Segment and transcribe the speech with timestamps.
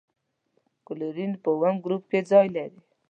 [0.87, 2.79] کلورین په اووم ګروپ کې ځای لري.